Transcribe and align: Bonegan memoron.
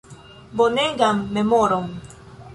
Bonegan 0.57 1.17
memoron. 1.35 1.85